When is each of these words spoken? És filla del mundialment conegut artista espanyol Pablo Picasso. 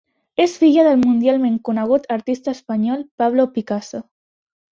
És 0.43 0.53
filla 0.61 0.85
del 0.87 0.97
mundialment 1.01 1.59
conegut 1.69 2.09
artista 2.17 2.55
espanyol 2.59 3.05
Pablo 3.23 3.47
Picasso. 3.59 4.01